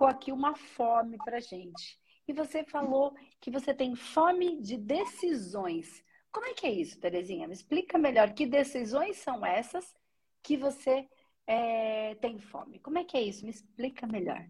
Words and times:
colocou 0.00 0.08
aqui 0.08 0.32
uma 0.32 0.56
fome 0.56 1.18
pra 1.18 1.40
gente. 1.40 2.00
E 2.26 2.32
você 2.32 2.64
falou 2.64 3.14
que 3.38 3.50
você 3.50 3.74
tem 3.74 3.94
fome 3.94 4.60
de 4.60 4.78
decisões. 4.78 6.02
Como 6.32 6.46
é 6.46 6.54
que 6.54 6.66
é 6.66 6.70
isso, 6.70 6.98
Terezinha? 6.98 7.46
Me 7.46 7.52
explica 7.52 7.98
melhor. 7.98 8.32
Que 8.32 8.46
decisões 8.46 9.18
são 9.18 9.44
essas 9.44 9.94
que 10.42 10.56
você 10.56 11.06
é, 11.46 12.14
tem 12.14 12.38
fome? 12.38 12.78
Como 12.78 12.98
é 12.98 13.04
que 13.04 13.16
é 13.16 13.22
isso? 13.22 13.44
Me 13.44 13.50
explica 13.50 14.06
melhor. 14.06 14.42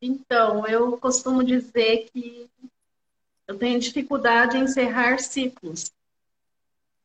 Então, 0.00 0.66
eu 0.66 0.96
costumo 0.96 1.44
dizer 1.44 2.08
que 2.10 2.48
eu 3.46 3.58
tenho 3.58 3.78
dificuldade 3.80 4.56
em 4.56 4.62
encerrar 4.62 5.18
ciclos. 5.18 5.92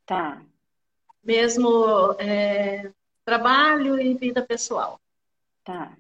Tá. 0.06 0.42
Mesmo 1.22 2.14
é, 2.20 2.92
trabalho 3.26 4.00
e 4.00 4.14
vida 4.14 4.46
pessoal. 4.46 5.00
Tá. 5.64 5.98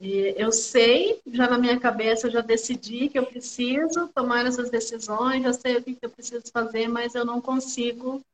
Eu 0.00 0.52
sei, 0.52 1.20
já 1.26 1.50
na 1.50 1.58
minha 1.58 1.78
cabeça, 1.80 2.28
eu 2.28 2.30
já 2.30 2.40
decidi 2.40 3.08
que 3.08 3.18
eu 3.18 3.26
preciso 3.26 4.06
tomar 4.14 4.46
essas 4.46 4.70
decisões, 4.70 5.42
já 5.42 5.52
sei 5.52 5.76
o 5.76 5.82
que 5.82 5.98
eu 6.00 6.10
preciso 6.10 6.44
fazer, 6.52 6.86
mas 6.86 7.16
eu 7.16 7.24
não 7.24 7.40
consigo 7.40 8.24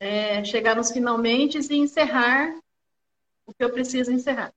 é, 0.00 0.42
chegar 0.42 0.74
nos 0.74 0.90
finalmente 0.90 1.58
e 1.58 1.76
encerrar 1.76 2.58
o 3.44 3.52
que 3.52 3.62
eu 3.62 3.70
preciso 3.70 4.10
encerrar. 4.10 4.54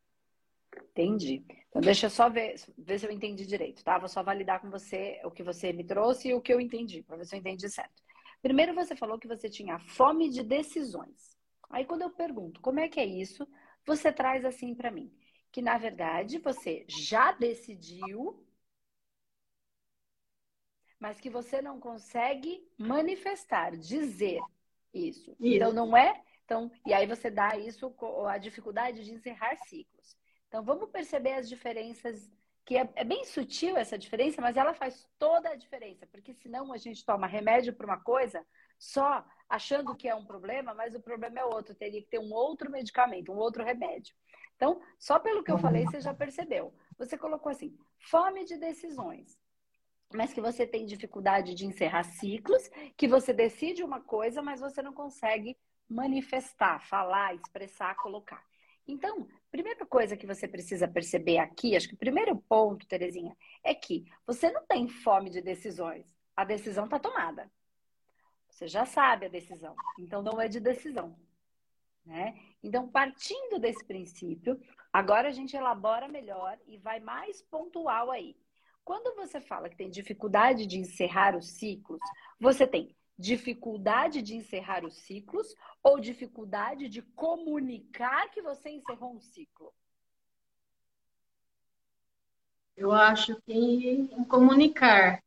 Entendi. 0.91 1.43
Então, 1.67 1.81
deixa 1.81 2.05
eu 2.05 2.09
só 2.09 2.29
ver, 2.29 2.55
ver 2.77 2.97
se 2.97 3.05
eu 3.05 3.11
entendi 3.11 3.45
direito, 3.45 3.83
tá? 3.83 3.97
Vou 3.97 4.07
só 4.07 4.23
validar 4.23 4.61
com 4.61 4.69
você 4.69 5.19
o 5.25 5.31
que 5.31 5.43
você 5.43 5.73
me 5.73 5.83
trouxe 5.83 6.29
e 6.29 6.33
o 6.33 6.41
que 6.41 6.53
eu 6.53 6.61
entendi, 6.61 7.03
para 7.03 7.17
ver 7.17 7.25
se 7.25 7.35
eu 7.35 7.39
entendi 7.39 7.69
certo. 7.69 8.01
Primeiro, 8.41 8.73
você 8.73 8.95
falou 8.95 9.19
que 9.19 9.27
você 9.27 9.49
tinha 9.49 9.77
fome 9.79 10.29
de 10.29 10.41
decisões. 10.41 11.37
Aí, 11.69 11.83
quando 11.83 12.03
eu 12.03 12.09
pergunto 12.09 12.61
como 12.61 12.79
é 12.79 12.87
que 12.87 12.99
é 12.99 13.05
isso, 13.05 13.45
você 13.85 14.09
traz 14.09 14.45
assim 14.45 14.73
para 14.73 14.89
mim 14.89 15.11
que 15.51 15.61
na 15.61 15.77
verdade 15.77 16.37
você 16.37 16.85
já 16.87 17.31
decidiu, 17.31 18.45
mas 20.99 21.19
que 21.19 21.29
você 21.29 21.61
não 21.61 21.79
consegue 21.79 22.67
manifestar, 22.77 23.75
dizer 23.75 24.39
isso. 24.93 25.31
isso. 25.31 25.35
Então 25.39 25.71
não 25.71 25.95
é, 25.95 26.21
então, 26.43 26.71
e 26.85 26.93
aí 26.93 27.05
você 27.05 27.29
dá 27.29 27.57
isso 27.57 27.93
a 28.27 28.37
dificuldade 28.37 29.03
de 29.03 29.13
encerrar 29.13 29.55
ciclos. 29.57 30.17
Então 30.47 30.63
vamos 30.63 30.89
perceber 30.89 31.33
as 31.33 31.47
diferenças 31.47 32.29
que 32.65 32.77
é, 32.77 32.87
é, 32.95 33.03
bem 33.03 33.23
sutil 33.25 33.77
essa 33.77 33.97
diferença, 33.97 34.41
mas 34.41 34.55
ela 34.55 34.75
faz 34.75 35.07
toda 35.17 35.49
a 35.49 35.55
diferença, 35.55 36.05
porque 36.05 36.35
senão 36.35 36.71
a 36.71 36.77
gente 36.77 37.03
toma 37.03 37.25
remédio 37.25 37.73
para 37.73 37.85
uma 37.85 37.99
coisa 37.99 38.45
só 38.77 39.25
achando 39.49 39.95
que 39.95 40.07
é 40.07 40.13
um 40.13 40.23
problema, 40.23 40.73
mas 40.75 40.93
o 40.93 40.99
problema 40.99 41.39
é 41.39 41.45
outro, 41.45 41.73
teria 41.73 41.99
que 41.99 42.07
ter 42.07 42.19
um 42.19 42.31
outro 42.31 42.69
medicamento, 42.69 43.31
um 43.31 43.37
outro 43.37 43.63
remédio. 43.63 44.15
Então, 44.59 44.81
só 44.99 45.17
pelo 45.17 45.41
que 45.41 45.49
eu 45.49 45.57
falei, 45.57 45.85
você 45.85 46.01
já 46.01 46.13
percebeu. 46.13 46.73
Você 46.97 47.17
colocou 47.17 47.49
assim: 47.49 47.73
fome 47.97 48.43
de 48.43 48.57
decisões. 48.57 49.39
Mas 50.13 50.33
que 50.33 50.41
você 50.41 50.67
tem 50.67 50.85
dificuldade 50.85 51.55
de 51.55 51.65
encerrar 51.65 52.03
ciclos, 52.03 52.69
que 52.97 53.07
você 53.07 53.31
decide 53.31 53.83
uma 53.85 54.01
coisa, 54.01 54.41
mas 54.41 54.59
você 54.59 54.81
não 54.81 54.91
consegue 54.91 55.55
manifestar, 55.87 56.81
falar, 56.81 57.33
expressar, 57.35 57.95
colocar. 57.95 58.43
Então, 58.85 59.29
primeira 59.49 59.85
coisa 59.85 60.17
que 60.17 60.27
você 60.27 60.45
precisa 60.45 60.89
perceber 60.89 61.37
aqui, 61.37 61.77
acho 61.77 61.87
que 61.87 61.93
o 61.93 61.97
primeiro 61.97 62.35
ponto, 62.35 62.85
Terezinha, 62.85 63.37
é 63.63 63.73
que 63.73 64.03
você 64.27 64.51
não 64.51 64.65
tem 64.65 64.89
fome 64.89 65.29
de 65.29 65.41
decisões. 65.41 66.05
A 66.35 66.43
decisão 66.43 66.83
está 66.83 66.99
tomada. 66.99 67.49
Você 68.49 68.67
já 68.67 68.85
sabe 68.85 69.27
a 69.27 69.29
decisão. 69.29 69.73
Então, 69.97 70.21
não 70.21 70.41
é 70.41 70.49
de 70.49 70.59
decisão. 70.59 71.15
Né? 72.09 72.33
Então, 72.63 72.89
partindo 72.89 73.59
desse 73.59 73.85
princípio, 73.85 74.59
agora 74.91 75.27
a 75.27 75.31
gente 75.31 75.55
elabora 75.55 76.07
melhor 76.07 76.57
e 76.65 76.75
vai 76.75 76.99
mais 76.99 77.43
pontual 77.43 78.09
aí. 78.09 78.35
Quando 78.83 79.15
você 79.15 79.39
fala 79.39 79.69
que 79.69 79.77
tem 79.77 79.91
dificuldade 79.91 80.65
de 80.65 80.79
encerrar 80.79 81.37
os 81.37 81.47
ciclos, 81.51 81.99
você 82.39 82.65
tem 82.65 82.95
dificuldade 83.15 84.23
de 84.23 84.35
encerrar 84.35 84.83
os 84.83 84.95
ciclos 84.95 85.53
ou 85.83 85.99
dificuldade 85.99 86.89
de 86.89 87.03
comunicar 87.03 88.31
que 88.31 88.41
você 88.41 88.71
encerrou 88.71 89.13
um 89.13 89.21
ciclo? 89.21 89.71
Eu 92.75 92.91
acho 92.91 93.39
que 93.43 93.53
em 93.53 94.23
comunicar. 94.23 95.23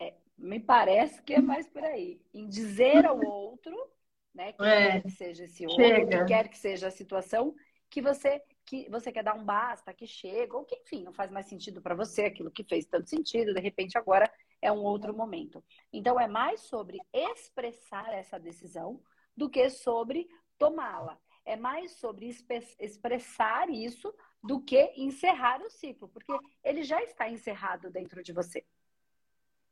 É, 0.00 0.12
me 0.36 0.58
parece 0.58 1.22
que 1.22 1.34
é 1.34 1.40
mais 1.40 1.68
por 1.68 1.84
aí. 1.84 2.20
Em 2.34 2.48
dizer 2.48 3.06
ao 3.06 3.24
outro 3.24 3.88
né? 4.34 4.52
Que 4.52 4.62
é, 4.62 4.90
quer 4.92 5.02
que 5.02 5.10
seja 5.10 5.44
esse 5.44 5.66
outro, 5.66 5.84
chega. 5.84 6.18
que 6.18 6.24
quer 6.24 6.48
que 6.48 6.58
seja 6.58 6.88
a 6.88 6.90
situação 6.90 7.54
que 7.90 8.00
você 8.00 8.40
que 8.64 8.88
você 8.88 9.10
quer 9.10 9.24
dar 9.24 9.34
um 9.34 9.44
basta, 9.44 9.92
que 9.92 10.06
chega, 10.06 10.56
ou 10.56 10.64
que 10.64 10.76
enfim, 10.76 11.02
não 11.02 11.12
faz 11.12 11.28
mais 11.28 11.46
sentido 11.46 11.82
para 11.82 11.94
você 11.94 12.22
aquilo 12.22 12.50
que 12.50 12.62
fez 12.62 12.86
tanto 12.86 13.10
sentido, 13.10 13.52
de 13.52 13.60
repente 13.60 13.98
agora 13.98 14.32
é 14.62 14.70
um 14.70 14.82
outro 14.82 15.12
momento. 15.12 15.62
Então 15.92 16.20
é 16.20 16.28
mais 16.28 16.60
sobre 16.60 16.98
expressar 17.12 18.12
essa 18.14 18.38
decisão 18.38 19.02
do 19.36 19.50
que 19.50 19.68
sobre 19.70 20.28
tomá-la. 20.56 21.18
É 21.44 21.56
mais 21.56 21.92
sobre 21.92 22.32
expressar 22.78 23.68
isso 23.70 24.14
do 24.42 24.62
que 24.62 24.92
encerrar 24.96 25.60
o 25.62 25.70
ciclo, 25.70 26.08
porque 26.08 26.32
ele 26.62 26.84
já 26.84 27.02
está 27.02 27.28
encerrado 27.28 27.90
dentro 27.90 28.22
de 28.22 28.32
você. 28.32 28.64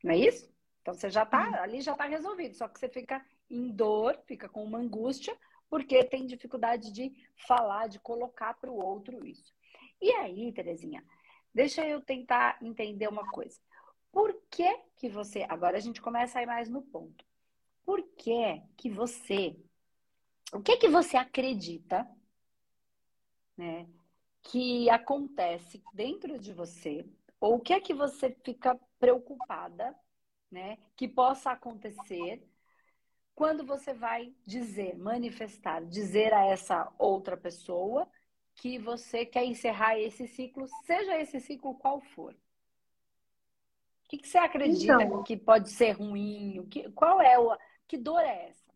Não 0.02 0.12
é 0.12 0.16
isso? 0.16 0.52
Então 0.82 0.94
você 0.94 1.08
já 1.08 1.22
está 1.22 1.48
uhum. 1.48 1.54
ali 1.62 1.80
já 1.82 1.92
está 1.92 2.04
resolvido, 2.04 2.54
só 2.56 2.66
que 2.66 2.80
você 2.80 2.88
fica 2.88 3.24
em 3.50 3.70
dor, 3.70 4.18
fica 4.26 4.48
com 4.48 4.62
uma 4.62 4.78
angústia, 4.78 5.36
porque 5.68 6.04
tem 6.04 6.26
dificuldade 6.26 6.92
de 6.92 7.12
falar, 7.46 7.88
de 7.88 7.98
colocar 7.98 8.54
para 8.54 8.70
o 8.70 8.76
outro 8.76 9.24
isso. 9.26 9.54
E 10.00 10.10
aí, 10.12 10.52
Terezinha, 10.52 11.04
deixa 11.54 11.86
eu 11.86 12.00
tentar 12.00 12.58
entender 12.62 13.08
uma 13.08 13.28
coisa. 13.30 13.60
Por 14.12 14.34
que 14.50 14.78
que 14.96 15.08
você, 15.08 15.46
agora 15.48 15.76
a 15.76 15.80
gente 15.80 16.00
começa 16.00 16.38
a 16.38 16.42
ir 16.42 16.46
mais 16.46 16.68
no 16.68 16.82
ponto. 16.82 17.24
Por 17.84 18.02
que 18.16 18.62
que 18.76 18.90
você, 18.90 19.56
o 20.52 20.60
que 20.60 20.76
que 20.76 20.88
você 20.88 21.16
acredita, 21.16 22.08
né, 23.56 23.88
que 24.42 24.88
acontece 24.88 25.82
dentro 25.92 26.38
de 26.38 26.52
você, 26.52 27.04
ou 27.40 27.56
o 27.56 27.60
que 27.60 27.72
é 27.72 27.80
que 27.80 27.94
você 27.94 28.30
fica 28.44 28.78
preocupada, 28.98 29.94
né, 30.50 30.78
que 30.96 31.06
possa 31.06 31.50
acontecer 31.52 32.42
quando 33.38 33.64
você 33.64 33.94
vai 33.94 34.34
dizer, 34.44 34.98
manifestar, 34.98 35.80
dizer 35.84 36.34
a 36.34 36.44
essa 36.46 36.92
outra 36.98 37.36
pessoa 37.36 38.08
que 38.56 38.80
você 38.80 39.24
quer 39.24 39.44
encerrar 39.44 39.96
esse 39.96 40.26
ciclo, 40.26 40.66
seja 40.84 41.16
esse 41.20 41.38
ciclo 41.38 41.76
qual 41.76 42.00
for. 42.00 42.32
O 42.32 44.08
que, 44.08 44.18
que 44.18 44.26
você 44.26 44.38
acredita 44.38 45.00
então, 45.00 45.22
que 45.22 45.36
pode 45.36 45.70
ser 45.70 45.92
ruim? 45.92 46.66
Que, 46.68 46.90
qual 46.90 47.22
é 47.22 47.38
o. 47.38 47.56
Que 47.86 47.96
dor 47.96 48.18
é 48.22 48.48
essa? 48.48 48.74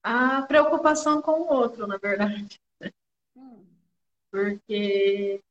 A 0.00 0.42
preocupação 0.42 1.20
com 1.20 1.40
o 1.40 1.52
outro, 1.52 1.88
na 1.88 1.98
verdade. 1.98 2.60
Hum. 3.34 3.66
Porque 4.30 5.42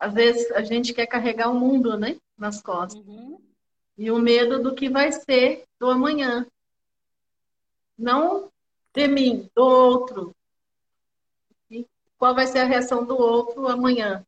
às 0.00 0.12
vezes 0.12 0.50
a 0.50 0.62
gente 0.62 0.92
quer 0.92 1.06
carregar 1.06 1.48
o 1.48 1.54
mundo, 1.54 1.96
né? 1.96 2.18
Nas 2.36 2.60
costas. 2.60 3.06
Uhum. 3.06 3.40
E 3.96 4.10
o 4.10 4.18
medo 4.18 4.60
do 4.60 4.74
que 4.74 4.88
vai 4.88 5.12
ser 5.12 5.64
do 5.78 5.88
amanhã 5.88 6.44
não 7.98 8.52
de 8.92 9.08
mim, 9.08 9.50
do 9.54 9.62
outro. 9.62 10.36
E 11.70 11.86
qual 12.18 12.34
vai 12.34 12.46
ser 12.46 12.60
a 12.60 12.64
reação 12.64 13.04
do 13.04 13.16
outro 13.16 13.66
amanhã? 13.68 14.26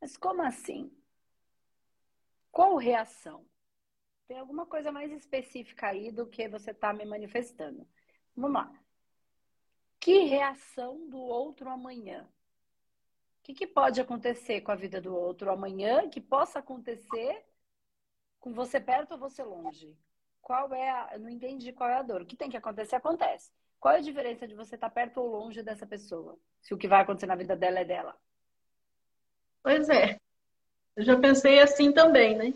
Mas 0.00 0.16
como 0.16 0.42
assim? 0.42 0.90
Qual 2.50 2.76
reação? 2.76 3.44
Tem 4.26 4.38
alguma 4.38 4.66
coisa 4.66 4.92
mais 4.92 5.10
específica 5.10 5.88
aí 5.88 6.12
do 6.12 6.26
que 6.26 6.48
você 6.48 6.72
está 6.72 6.92
me 6.92 7.04
manifestando. 7.04 7.88
Vamos 8.36 8.52
lá. 8.52 8.72
Que 9.98 10.24
reação 10.24 11.08
do 11.08 11.18
outro 11.18 11.70
amanhã? 11.70 12.28
O 13.38 13.42
que, 13.42 13.54
que 13.54 13.66
pode 13.66 14.00
acontecer 14.00 14.60
com 14.60 14.70
a 14.70 14.76
vida 14.76 15.00
do 15.00 15.14
outro 15.14 15.50
amanhã 15.50 16.08
que 16.10 16.20
possa 16.20 16.58
acontecer 16.58 17.44
com 18.38 18.52
você 18.52 18.78
perto 18.78 19.12
ou 19.12 19.18
você 19.18 19.42
longe? 19.42 19.96
Qual 20.48 20.72
é 20.72 20.90
a. 20.90 21.10
Eu 21.12 21.20
não 21.20 21.28
entendi 21.28 21.74
qual 21.74 21.90
é 21.90 21.98
a 21.98 22.02
dor. 22.02 22.22
O 22.22 22.26
que 22.26 22.34
tem 22.34 22.48
que 22.48 22.56
acontecer, 22.56 22.96
acontece. 22.96 23.52
Qual 23.78 23.94
é 23.94 23.98
a 23.98 24.02
diferença 24.02 24.48
de 24.48 24.54
você 24.54 24.76
estar 24.76 24.88
perto 24.88 25.20
ou 25.20 25.28
longe 25.28 25.62
dessa 25.62 25.86
pessoa? 25.86 26.38
Se 26.62 26.72
o 26.72 26.78
que 26.78 26.88
vai 26.88 27.02
acontecer 27.02 27.26
na 27.26 27.36
vida 27.36 27.54
dela 27.54 27.80
é 27.80 27.84
dela. 27.84 28.16
Pois 29.62 29.90
é. 29.90 30.18
Eu 30.96 31.04
já 31.04 31.20
pensei 31.20 31.60
assim 31.60 31.92
também, 31.92 32.34
né? 32.34 32.54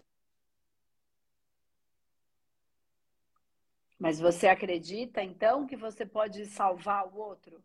Mas 3.99 4.19
você 4.19 4.49
acredita, 4.49 5.23
então, 5.23 5.67
que 5.67 5.77
você 5.77 6.06
pode 6.06 6.47
salvar 6.47 7.06
o 7.06 7.19
outro? 7.19 7.62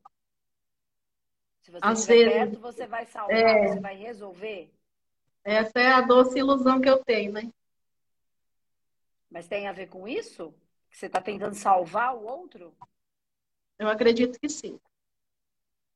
Se 1.64 1.72
você 1.72 1.80
Às 1.82 2.00
estiver 2.00 2.26
vezes, 2.26 2.34
perto, 2.34 2.60
você 2.60 2.86
vai 2.86 3.06
salvar, 3.06 3.36
é... 3.36 3.68
você 3.70 3.80
vai 3.80 3.96
resolver? 3.96 4.72
Essa 5.44 5.80
é 5.80 5.88
a 5.94 6.02
doce 6.02 6.38
ilusão 6.38 6.82
que 6.82 6.90
eu 6.90 7.04
tenho, 7.04 7.32
né? 7.32 7.50
Mas 9.30 9.48
tem 9.48 9.68
a 9.68 9.74
ver 9.74 9.88
com 9.88 10.08
isso? 10.08 10.54
Que 10.90 10.98
você 10.98 11.08
está 11.08 11.22
tentando 11.22 11.56
salvar 11.56 12.16
o 12.16 12.26
outro? 12.26 12.76
Eu 13.78 13.88
acredito 13.88 14.40
que 14.40 14.50
sim. 14.50 14.80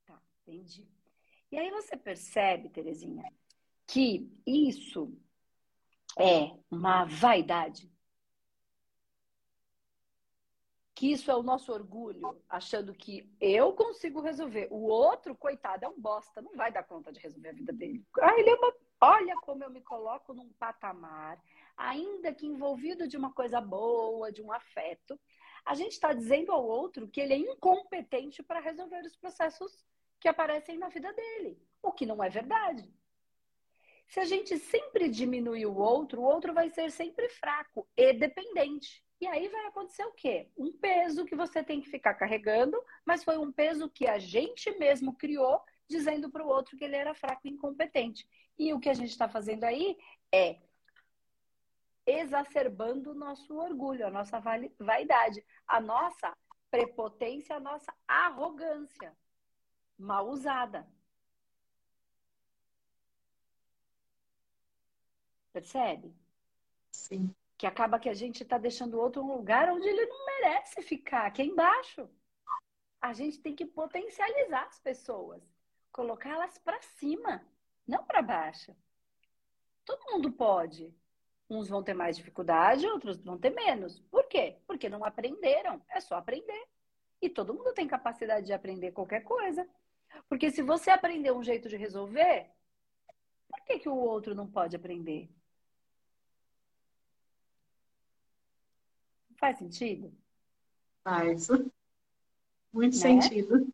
Tá. 0.05 0.21
Entendi. 0.45 0.87
E 1.51 1.57
aí 1.57 1.69
você 1.71 1.97
percebe, 1.97 2.69
Terezinha, 2.69 3.23
que 3.87 4.29
isso 4.45 5.11
é 6.17 6.51
uma 6.69 7.05
vaidade. 7.05 7.91
Que 10.93 11.11
isso 11.11 11.31
é 11.31 11.35
o 11.35 11.41
nosso 11.41 11.73
orgulho, 11.73 12.39
achando 12.47 12.93
que 12.93 13.27
eu 13.39 13.73
consigo 13.73 14.21
resolver. 14.21 14.67
O 14.69 14.83
outro, 14.83 15.35
coitado, 15.35 15.83
é 15.83 15.89
um 15.89 15.99
bosta, 15.99 16.41
não 16.41 16.55
vai 16.55 16.71
dar 16.71 16.83
conta 16.83 17.11
de 17.11 17.19
resolver 17.19 17.49
a 17.49 17.53
vida 17.53 17.73
dele. 17.73 18.05
Ah, 18.19 18.39
ele 18.39 18.49
é 18.51 18.55
uma... 18.55 18.73
Olha 19.03 19.35
como 19.37 19.63
eu 19.63 19.69
me 19.71 19.81
coloco 19.81 20.31
num 20.31 20.53
patamar, 20.53 21.41
ainda 21.75 22.31
que 22.31 22.45
envolvido 22.45 23.07
de 23.07 23.17
uma 23.17 23.33
coisa 23.33 23.59
boa, 23.59 24.31
de 24.31 24.43
um 24.43 24.51
afeto. 24.51 25.19
A 25.65 25.73
gente 25.73 25.93
está 25.93 26.13
dizendo 26.13 26.51
ao 26.51 26.63
outro 26.63 27.07
que 27.07 27.19
ele 27.19 27.33
é 27.33 27.37
incompetente 27.37 28.43
para 28.43 28.59
resolver 28.59 29.01
os 29.01 29.15
processos 29.15 29.83
que 30.19 30.27
aparecem 30.27 30.77
na 30.77 30.87
vida 30.89 31.11
dele, 31.13 31.57
o 31.81 31.91
que 31.91 32.05
não 32.05 32.23
é 32.23 32.29
verdade. 32.29 32.87
Se 34.07 34.19
a 34.19 34.25
gente 34.25 34.57
sempre 34.59 35.09
diminuir 35.09 35.65
o 35.65 35.77
outro, 35.77 36.21
o 36.21 36.25
outro 36.25 36.53
vai 36.53 36.69
ser 36.69 36.91
sempre 36.91 37.27
fraco 37.29 37.87
e 37.97 38.13
dependente. 38.13 39.03
E 39.19 39.25
aí 39.25 39.47
vai 39.47 39.65
acontecer 39.67 40.03
o 40.03 40.11
quê? 40.11 40.51
Um 40.57 40.71
peso 40.73 41.25
que 41.25 41.35
você 41.35 41.63
tem 41.63 41.79
que 41.79 41.89
ficar 41.89 42.13
carregando, 42.15 42.77
mas 43.05 43.23
foi 43.23 43.37
um 43.37 43.51
peso 43.51 43.89
que 43.89 44.07
a 44.07 44.19
gente 44.19 44.69
mesmo 44.77 45.15
criou, 45.15 45.61
dizendo 45.91 46.31
para 46.31 46.43
o 46.43 46.47
outro 46.47 46.77
que 46.77 46.85
ele 46.85 46.95
era 46.95 47.13
fraco 47.13 47.41
e 47.45 47.51
incompetente. 47.51 48.27
E 48.57 48.73
o 48.73 48.79
que 48.79 48.89
a 48.89 48.93
gente 48.93 49.11
está 49.11 49.27
fazendo 49.29 49.63
aí 49.65 49.97
é 50.31 50.59
exacerbando 52.05 53.11
o 53.11 53.15
nosso 53.15 53.55
orgulho, 53.55 54.07
a 54.07 54.09
nossa 54.09 54.39
vaidade, 54.79 55.45
a 55.67 55.79
nossa 55.79 56.35
prepotência, 56.69 57.55
a 57.55 57.59
nossa 57.59 57.93
arrogância 58.07 59.15
mal 59.97 60.27
usada. 60.29 60.87
Percebe? 65.53 66.15
Sim. 66.91 67.35
Que 67.57 67.67
acaba 67.67 67.99
que 67.99 68.09
a 68.09 68.13
gente 68.13 68.41
está 68.41 68.57
deixando 68.57 68.95
o 68.95 69.01
outro 69.01 69.21
um 69.21 69.35
lugar 69.35 69.69
onde 69.69 69.87
ele 69.87 70.05
não 70.05 70.25
merece 70.25 70.81
ficar, 70.81 71.29
que 71.31 71.41
é 71.41 71.45
embaixo. 71.45 72.09
A 72.99 73.13
gente 73.13 73.39
tem 73.39 73.55
que 73.55 73.65
potencializar 73.65 74.65
as 74.65 74.79
pessoas, 74.79 75.43
colocá-las 75.91 76.57
para 76.57 76.81
cima, 76.81 77.45
não 77.87 78.03
para 78.03 78.21
baixo. 78.21 78.75
Todo 79.85 80.11
mundo 80.11 80.31
pode. 80.31 80.93
Uns 81.49 81.67
vão 81.67 81.83
ter 81.83 81.93
mais 81.93 82.15
dificuldade, 82.15 82.87
outros 82.87 83.21
vão 83.21 83.37
ter 83.37 83.49
menos. 83.49 83.99
Por 84.09 84.25
quê? 84.27 84.57
Porque 84.65 84.87
não 84.87 85.03
aprenderam. 85.03 85.81
É 85.89 85.99
só 85.99 86.15
aprender. 86.15 86.67
E 87.21 87.29
todo 87.29 87.53
mundo 87.53 87.73
tem 87.73 87.87
capacidade 87.87 88.45
de 88.45 88.53
aprender 88.53 88.91
qualquer 88.91 89.21
coisa. 89.21 89.67
Porque 90.29 90.49
se 90.49 90.61
você 90.61 90.89
aprender 90.89 91.31
um 91.31 91.43
jeito 91.43 91.67
de 91.67 91.75
resolver, 91.75 92.49
por 93.49 93.61
que, 93.65 93.79
que 93.79 93.89
o 93.89 93.95
outro 93.95 94.33
não 94.33 94.49
pode 94.49 94.75
aprender? 94.75 95.29
Faz 99.37 99.57
sentido? 99.57 100.13
Faz. 101.03 101.49
Muito 102.71 102.93
né? 102.95 103.01
sentido. 103.01 103.73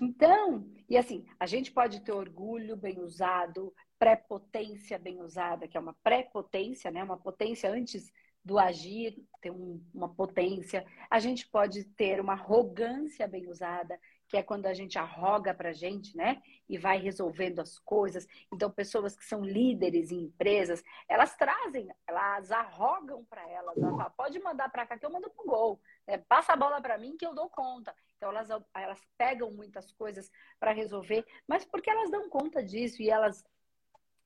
Então, 0.00 0.66
e 0.88 0.96
assim, 0.96 1.26
a 1.38 1.46
gente 1.46 1.72
pode 1.72 2.00
ter 2.00 2.12
orgulho 2.12 2.76
bem 2.76 3.00
usado, 3.00 3.74
prepotência 3.98 4.98
bem 4.98 5.20
usada, 5.20 5.66
que 5.66 5.76
é 5.76 5.80
uma 5.80 5.96
prepotência, 6.02 6.90
né? 6.90 7.02
Uma 7.02 7.16
potência 7.16 7.70
antes 7.70 8.12
do 8.44 8.60
agir, 8.60 9.16
ter 9.40 9.50
um, 9.50 9.82
uma 9.92 10.08
potência. 10.08 10.86
A 11.10 11.18
gente 11.18 11.48
pode 11.48 11.82
ter 11.96 12.20
uma 12.20 12.34
arrogância 12.34 13.26
bem 13.26 13.48
usada, 13.48 13.98
que 14.28 14.36
é 14.36 14.42
quando 14.42 14.66
a 14.66 14.72
gente 14.72 14.96
arroga 14.96 15.52
para 15.52 15.70
a 15.70 15.72
gente, 15.72 16.16
né? 16.16 16.40
E 16.68 16.78
vai 16.78 16.98
resolvendo 16.98 17.58
as 17.58 17.76
coisas. 17.80 18.24
Então, 18.52 18.70
pessoas 18.70 19.16
que 19.16 19.24
são 19.24 19.44
líderes 19.44 20.12
em 20.12 20.26
empresas, 20.26 20.82
elas 21.08 21.34
trazem, 21.36 21.88
elas 22.06 22.52
arrogam 22.52 23.24
para 23.24 23.42
elas. 23.50 23.76
Elas 23.76 23.96
falam, 23.96 24.12
pode 24.16 24.38
mandar 24.38 24.70
para 24.70 24.86
cá 24.86 24.96
que 24.96 25.04
eu 25.04 25.10
mando 25.10 25.28
pro 25.30 25.44
gol. 25.44 25.80
Né? 26.06 26.18
Passa 26.18 26.52
a 26.52 26.56
bola 26.56 26.80
para 26.80 26.98
mim 26.98 27.16
que 27.16 27.26
eu 27.26 27.34
dou 27.34 27.50
conta. 27.50 27.92
Então, 28.16 28.30
elas, 28.30 28.48
elas 28.74 29.00
pegam 29.18 29.50
muitas 29.50 29.92
coisas 29.92 30.30
para 30.58 30.72
resolver, 30.72 31.24
mas 31.46 31.64
porque 31.64 31.90
elas 31.90 32.10
dão 32.10 32.28
conta 32.28 32.62
disso 32.62 33.02
e 33.02 33.10
elas 33.10 33.44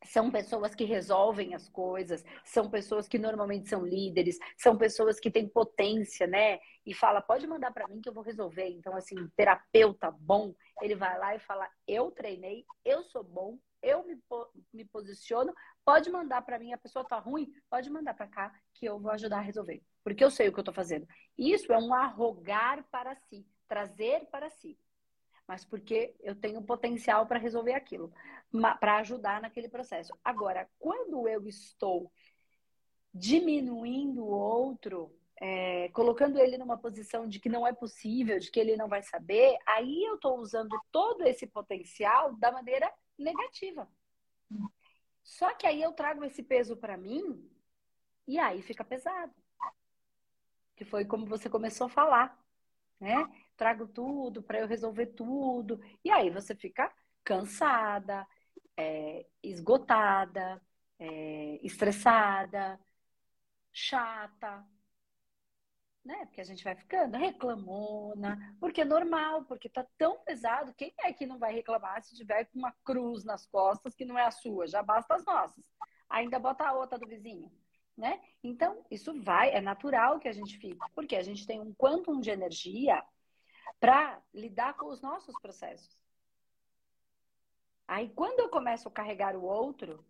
são 0.05 0.31
pessoas 0.31 0.75
que 0.75 0.85
resolvem 0.85 1.55
as 1.55 1.69
coisas, 1.69 2.25
são 2.45 2.71
pessoas 2.71 3.07
que 3.07 3.19
normalmente 3.19 3.69
são 3.69 3.85
líderes, 3.85 4.39
são 4.57 4.77
pessoas 4.77 5.21
que 5.21 5.31
têm 5.31 5.49
potência, 5.49 6.27
né? 6.27 6.59
E 6.87 6.95
fala, 6.95 7.21
pode 7.21 7.47
mandar 7.47 7.71
para 7.73 7.87
mim 7.87 8.01
que 8.01 8.09
eu 8.09 8.15
vou 8.15 8.23
resolver. 8.23 8.69
Então, 8.69 8.97
assim, 8.97 9.17
terapeuta 9.37 10.11
bom, 10.11 10.55
ele 10.81 10.95
vai 10.95 11.19
lá 11.19 11.35
e 11.35 11.39
fala, 11.39 11.69
eu 11.87 12.11
treinei, 12.11 12.65
eu 12.85 13.03
sou 13.05 13.23
bom, 13.23 13.59
eu 13.83 14.05
me, 14.07 14.19
me 14.73 14.85
posiciono, 14.87 15.53
pode 15.85 16.11
mandar 16.11 16.43
para 16.43 16.59
mim, 16.59 16.73
a 16.73 16.79
pessoa 16.79 17.05
tá 17.05 17.19
ruim, 17.19 17.53
pode 17.69 17.91
mandar 17.91 18.15
para 18.15 18.27
cá 18.27 18.53
que 18.75 18.87
eu 18.87 18.99
vou 18.99 19.11
ajudar 19.11 19.39
a 19.39 19.43
resolver, 19.43 19.83
porque 20.03 20.25
eu 20.25 20.31
sei 20.31 20.49
o 20.49 20.53
que 20.53 20.61
eu 20.61 20.65
tô 20.65 20.73
fazendo. 20.73 21.07
Isso 21.37 21.73
é 21.73 21.79
um 21.79 21.95
arrogar 21.95 22.85
para 22.91 23.15
si, 23.17 23.47
trazer 23.71 24.27
para 24.27 24.51
si 24.51 24.77
mas 25.51 25.65
porque 25.65 26.15
eu 26.21 26.37
tenho 26.37 26.63
potencial 26.63 27.27
para 27.27 27.37
resolver 27.37 27.73
aquilo, 27.73 28.13
para 28.79 28.99
ajudar 28.99 29.43
naquele 29.43 29.69
processo. 29.69 30.17
Agora, 30.25 30.71
quando 30.79 31.27
eu 31.27 31.45
estou 31.49 32.09
diminuindo 33.13 34.23
o 34.23 34.31
outro, 34.31 35.13
é, 35.41 35.89
colocando 35.89 36.39
ele 36.39 36.57
numa 36.57 36.79
posição 36.79 37.27
de 37.27 37.41
que 37.41 37.49
não 37.49 37.67
é 37.67 37.73
possível, 37.73 38.39
de 38.39 38.49
que 38.49 38.61
ele 38.61 38.77
não 38.77 38.87
vai 38.87 39.03
saber, 39.03 39.59
aí 39.67 40.05
eu 40.05 40.15
estou 40.15 40.39
usando 40.39 40.81
todo 40.93 41.27
esse 41.27 41.49
potencial 41.49 42.33
da 42.37 42.53
maneira 42.53 42.89
negativa. 43.19 43.91
Só 45.25 45.53
que 45.55 45.67
aí 45.67 45.83
eu 45.83 45.93
trago 45.93 46.23
esse 46.23 46.45
peso 46.45 46.77
para 46.77 46.97
mim 46.97 47.51
e 48.25 48.39
aí 48.39 48.63
fica 48.63 48.85
pesado. 48.85 49.35
Que 50.77 50.85
foi 50.85 51.05
como 51.05 51.27
você 51.27 51.51
começou 51.51 51.89
a 51.89 51.91
falar, 51.91 52.39
né? 53.01 53.29
Trago 53.61 53.87
tudo 53.87 54.43
para 54.43 54.59
eu 54.59 54.67
resolver 54.67 55.09
tudo. 55.09 55.79
E 56.03 56.11
aí 56.11 56.31
você 56.31 56.55
fica 56.55 56.91
cansada, 57.23 58.27
é, 58.75 59.27
esgotada, 59.43 60.63
é, 60.99 61.61
estressada, 61.63 62.81
chata, 63.71 64.67
né? 66.03 66.25
Porque 66.25 66.41
a 66.41 66.45
gente 66.45 66.65
vai 66.65 66.75
ficando 66.75 67.19
reclamona, 67.19 68.57
porque 68.59 68.81
é 68.81 68.85
normal, 68.87 69.45
porque 69.45 69.69
tá 69.69 69.87
tão 69.99 70.19
pesado. 70.21 70.73
Quem 70.73 70.95
é 71.01 71.13
que 71.13 71.27
não 71.27 71.39
vai 71.39 71.53
reclamar 71.53 72.03
se 72.03 72.17
tiver 72.17 72.47
com 72.47 72.59
uma 72.59 72.73
cruz 72.83 73.25
nas 73.27 73.45
costas 73.45 73.95
que 73.95 74.07
não 74.07 74.19
é 74.19 74.25
a 74.25 74.31
sua? 74.31 74.67
Já 74.67 74.83
basta 74.83 75.17
as 75.17 75.25
nossas. 75.27 75.63
Ainda 76.09 76.39
bota 76.39 76.65
a 76.67 76.73
outra 76.73 76.99
do 76.99 77.07
vizinho, 77.07 77.53
né? 77.95 78.23
Então, 78.43 78.87
isso 78.91 79.13
vai, 79.23 79.51
é 79.51 79.61
natural 79.61 80.19
que 80.19 80.29
a 80.29 80.33
gente 80.33 80.57
fique, 80.57 80.81
porque 80.95 81.15
a 81.15 81.23
gente 81.23 81.47
tem 81.47 81.61
um 81.61 81.75
quantum 81.75 82.21
de 82.21 82.31
energia 82.31 83.05
para 83.79 84.23
lidar 84.33 84.75
com 84.75 84.87
os 84.87 85.01
nossos 85.01 85.35
processos. 85.41 85.99
Aí, 87.87 88.09
quando 88.11 88.41
eu 88.41 88.49
começo 88.49 88.89
a 88.89 88.93
carregar 88.93 89.35
o 89.35 89.43
outro, 89.43 90.05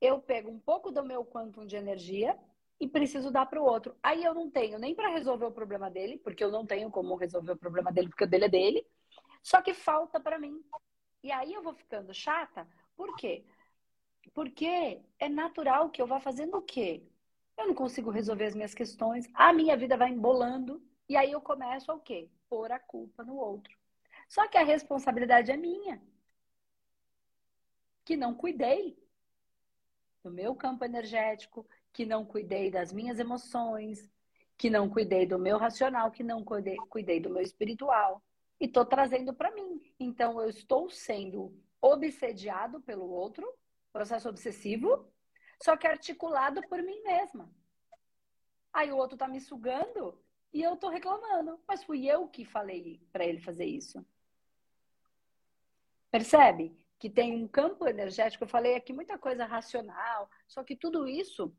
eu 0.00 0.20
pego 0.20 0.50
um 0.50 0.58
pouco 0.58 0.90
do 0.90 1.04
meu 1.04 1.24
quantum 1.24 1.66
de 1.66 1.76
energia 1.76 2.38
e 2.78 2.88
preciso 2.88 3.30
dar 3.30 3.46
para 3.46 3.60
o 3.60 3.64
outro. 3.64 3.96
Aí 4.02 4.22
eu 4.24 4.34
não 4.34 4.50
tenho 4.50 4.78
nem 4.78 4.94
para 4.94 5.08
resolver 5.08 5.46
o 5.46 5.52
problema 5.52 5.90
dele, 5.90 6.18
porque 6.18 6.44
eu 6.44 6.50
não 6.50 6.66
tenho 6.66 6.90
como 6.90 7.16
resolver 7.16 7.52
o 7.52 7.56
problema 7.56 7.92
dele, 7.92 8.08
porque 8.08 8.24
o 8.24 8.28
dele 8.28 8.46
é 8.46 8.48
dele. 8.48 8.86
Só 9.42 9.62
que 9.62 9.72
falta 9.72 10.20
para 10.20 10.38
mim. 10.38 10.62
E 11.22 11.30
aí 11.32 11.52
eu 11.52 11.62
vou 11.62 11.74
ficando 11.74 12.12
chata. 12.12 12.68
Por 12.96 13.14
quê? 13.16 13.44
Porque 14.34 15.00
é 15.18 15.28
natural 15.28 15.90
que 15.90 16.00
eu 16.00 16.06
vá 16.06 16.20
fazendo 16.20 16.58
o 16.58 16.62
quê? 16.62 17.02
Eu 17.56 17.66
não 17.68 17.74
consigo 17.74 18.10
resolver 18.10 18.44
as 18.44 18.54
minhas 18.54 18.74
questões, 18.74 19.28
a 19.34 19.52
minha 19.52 19.76
vida 19.76 19.96
vai 19.96 20.10
embolando. 20.10 20.82
E 21.08 21.16
aí 21.16 21.32
eu 21.32 21.40
começo 21.40 21.90
a 21.90 21.94
o 21.94 22.00
quê? 22.00 22.28
Pôr 22.48 22.72
a 22.72 22.78
culpa 22.78 23.22
no 23.22 23.36
outro. 23.36 23.76
Só 24.28 24.48
que 24.48 24.58
a 24.58 24.64
responsabilidade 24.64 25.50
é 25.50 25.56
minha. 25.56 26.02
Que 28.04 28.16
não 28.16 28.34
cuidei 28.34 28.98
do 30.22 30.30
meu 30.30 30.54
campo 30.54 30.84
energético, 30.84 31.66
que 31.92 32.04
não 32.04 32.24
cuidei 32.24 32.70
das 32.70 32.92
minhas 32.92 33.18
emoções, 33.18 34.10
que 34.58 34.68
não 34.68 34.88
cuidei 34.88 35.26
do 35.26 35.38
meu 35.38 35.58
racional, 35.58 36.10
que 36.10 36.22
não 36.22 36.42
cuidei, 36.44 36.76
cuidei 36.88 37.20
do 37.20 37.30
meu 37.30 37.42
espiritual. 37.42 38.22
E 38.58 38.64
estou 38.64 38.84
trazendo 38.84 39.32
para 39.34 39.52
mim. 39.52 39.80
Então, 40.00 40.40
eu 40.40 40.48
estou 40.48 40.90
sendo 40.90 41.54
obsediado 41.80 42.80
pelo 42.80 43.08
outro, 43.08 43.46
processo 43.92 44.28
obsessivo, 44.28 45.08
só 45.62 45.76
que 45.76 45.86
articulado 45.86 46.60
por 46.68 46.82
mim 46.82 47.00
mesma. 47.02 47.50
Aí 48.72 48.92
o 48.92 48.96
outro 48.96 49.14
está 49.14 49.28
me 49.28 49.40
sugando 49.40 50.18
e 50.52 50.62
eu 50.62 50.76
tô 50.76 50.88
reclamando, 50.88 51.60
mas 51.66 51.84
fui 51.84 52.06
eu 52.06 52.28
que 52.28 52.44
falei 52.44 53.00
para 53.12 53.24
ele 53.24 53.40
fazer 53.40 53.66
isso. 53.66 54.04
Percebe? 56.10 56.76
Que 56.98 57.10
tem 57.10 57.34
um 57.34 57.46
campo 57.46 57.86
energético, 57.86 58.44
eu 58.44 58.48
falei 58.48 58.74
aqui 58.74 58.92
muita 58.92 59.18
coisa 59.18 59.44
racional, 59.44 60.30
só 60.48 60.64
que 60.64 60.74
tudo 60.74 61.06
isso, 61.06 61.54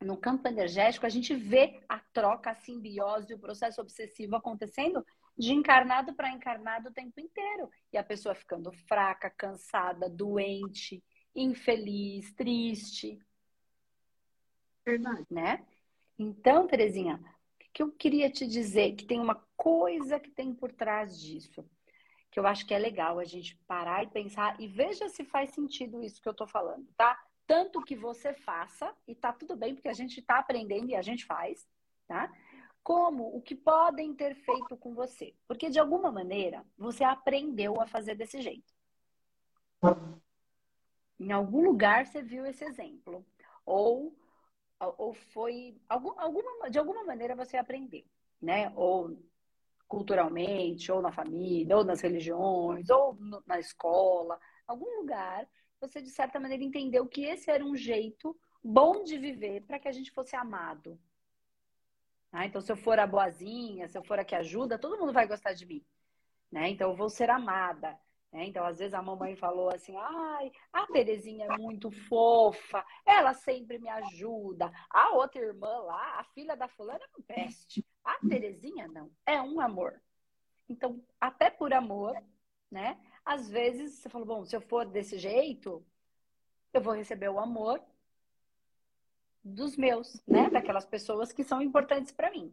no 0.00 0.16
campo 0.16 0.48
energético, 0.48 1.04
a 1.04 1.10
gente 1.10 1.34
vê 1.34 1.82
a 1.88 1.98
troca, 2.12 2.50
a 2.50 2.54
simbiose, 2.54 3.34
o 3.34 3.38
processo 3.38 3.80
obsessivo 3.80 4.36
acontecendo 4.36 5.04
de 5.36 5.52
encarnado 5.52 6.14
para 6.14 6.30
encarnado 6.30 6.88
o 6.88 6.92
tempo 6.92 7.20
inteiro. 7.20 7.70
E 7.92 7.98
a 7.98 8.04
pessoa 8.04 8.34
ficando 8.34 8.72
fraca, 8.72 9.30
cansada, 9.30 10.08
doente, 10.08 11.02
infeliz, 11.34 12.32
triste. 12.34 13.18
Verdade. 14.84 15.26
Né? 15.30 15.64
Então, 16.18 16.66
Terezinha, 16.66 17.20
que 17.72 17.82
eu 17.82 17.90
queria 17.90 18.30
te 18.30 18.46
dizer? 18.46 18.94
Que 18.94 19.04
tem 19.04 19.20
uma 19.20 19.42
coisa 19.56 20.20
que 20.20 20.30
tem 20.30 20.54
por 20.54 20.72
trás 20.72 21.20
disso. 21.20 21.64
Que 22.30 22.38
eu 22.38 22.46
acho 22.46 22.66
que 22.66 22.74
é 22.74 22.78
legal 22.78 23.18
a 23.18 23.24
gente 23.24 23.56
parar 23.66 24.02
e 24.02 24.10
pensar 24.10 24.58
e 24.60 24.66
veja 24.66 25.08
se 25.08 25.24
faz 25.24 25.50
sentido 25.50 26.02
isso 26.02 26.20
que 26.20 26.28
eu 26.28 26.34
tô 26.34 26.46
falando, 26.46 26.86
tá? 26.96 27.18
Tanto 27.46 27.82
que 27.82 27.96
você 27.96 28.32
faça, 28.32 28.94
e 29.06 29.14
tá 29.14 29.32
tudo 29.32 29.56
bem, 29.56 29.74
porque 29.74 29.88
a 29.88 29.92
gente 29.92 30.22
tá 30.22 30.38
aprendendo 30.38 30.88
e 30.88 30.94
a 30.94 31.02
gente 31.02 31.24
faz, 31.26 31.66
tá? 32.06 32.32
Como 32.82 33.36
o 33.36 33.42
que 33.42 33.54
podem 33.54 34.14
ter 34.14 34.34
feito 34.34 34.76
com 34.76 34.94
você. 34.94 35.34
Porque 35.46 35.68
de 35.68 35.78
alguma 35.78 36.10
maneira 36.10 36.64
você 36.76 37.04
aprendeu 37.04 37.80
a 37.80 37.86
fazer 37.86 38.14
desse 38.14 38.40
jeito. 38.40 38.72
Em 41.18 41.32
algum 41.32 41.62
lugar 41.62 42.06
você 42.06 42.22
viu 42.22 42.46
esse 42.46 42.64
exemplo. 42.64 43.24
Ou, 43.64 44.16
ou 44.98 45.14
foi. 45.14 45.76
Algum, 45.88 46.18
alguma, 46.18 46.70
de 46.70 46.78
alguma 46.78 47.04
maneira 47.04 47.34
você 47.34 47.56
aprendeu, 47.56 48.04
né? 48.40 48.72
Ou 48.76 49.16
culturalmente, 49.88 50.90
ou 50.90 51.02
na 51.02 51.12
família, 51.12 51.76
ou 51.76 51.84
nas 51.84 52.00
religiões, 52.00 52.88
ou 52.88 53.14
no, 53.14 53.42
na 53.46 53.58
escola, 53.60 54.40
algum 54.66 55.00
lugar, 55.00 55.46
você 55.78 56.00
de 56.00 56.08
certa 56.08 56.40
maneira 56.40 56.64
entendeu 56.64 57.06
que 57.06 57.24
esse 57.24 57.50
era 57.50 57.62
um 57.62 57.76
jeito 57.76 58.34
bom 58.64 59.02
de 59.02 59.18
viver 59.18 59.62
para 59.66 59.78
que 59.78 59.88
a 59.88 59.92
gente 59.92 60.10
fosse 60.10 60.34
amado. 60.34 60.98
Ah, 62.32 62.46
então, 62.46 62.62
se 62.62 62.72
eu 62.72 62.76
for 62.76 62.98
a 62.98 63.06
boazinha, 63.06 63.86
se 63.86 63.98
eu 63.98 64.02
for 64.02 64.18
a 64.18 64.24
que 64.24 64.34
ajuda, 64.34 64.78
todo 64.78 64.98
mundo 64.98 65.12
vai 65.12 65.26
gostar 65.26 65.52
de 65.52 65.66
mim. 65.66 65.84
Né? 66.50 66.70
Então, 66.70 66.90
eu 66.90 66.96
vou 66.96 67.10
ser 67.10 67.28
amada. 67.28 67.98
Né? 68.32 68.46
Então, 68.46 68.64
às 68.64 68.78
vezes 68.78 68.94
a 68.94 69.02
mamãe 69.02 69.36
falou 69.36 69.68
assim: 69.68 69.94
ai, 69.96 70.50
a 70.72 70.86
Terezinha 70.86 71.46
é 71.46 71.58
muito 71.58 71.90
fofa, 71.90 72.84
ela 73.04 73.34
sempre 73.34 73.78
me 73.78 73.88
ajuda. 73.88 74.72
A 74.88 75.10
outra 75.10 75.40
irmã 75.40 75.78
lá, 75.80 76.20
a 76.20 76.24
filha 76.24 76.56
da 76.56 76.66
fulana, 76.66 77.04
é 77.04 77.18
um 77.18 77.22
peste. 77.22 77.84
A 78.02 78.18
Terezinha 78.26 78.88
não, 78.88 79.10
é 79.26 79.40
um 79.40 79.60
amor. 79.60 80.00
Então, 80.68 81.04
até 81.20 81.50
por 81.50 81.74
amor, 81.74 82.16
né? 82.70 82.98
Às 83.24 83.48
vezes 83.48 83.98
você 83.98 84.08
fala, 84.08 84.24
bom, 84.24 84.44
se 84.44 84.56
eu 84.56 84.60
for 84.60 84.86
desse 84.86 85.18
jeito, 85.18 85.84
eu 86.72 86.80
vou 86.80 86.94
receber 86.94 87.28
o 87.28 87.38
amor 87.38 87.80
dos 89.44 89.76
meus, 89.76 90.20
né? 90.26 90.48
Daquelas 90.48 90.86
pessoas 90.86 91.32
que 91.32 91.44
são 91.44 91.60
importantes 91.60 92.12
para 92.12 92.30
mim. 92.30 92.50